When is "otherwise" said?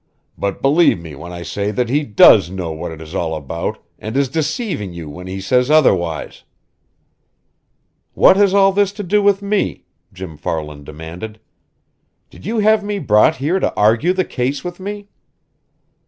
5.69-6.41